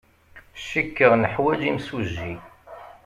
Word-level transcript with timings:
Cikkeɣ 0.67 1.13
neḥwaj 1.17 1.61
imsujji. 1.69 2.33